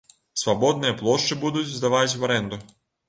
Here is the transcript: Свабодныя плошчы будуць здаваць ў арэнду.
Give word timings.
Свабодныя 0.43 0.95
плошчы 1.01 1.37
будуць 1.43 1.69
здаваць 1.75 2.11
ў 2.17 2.21
арэнду. 2.31 2.61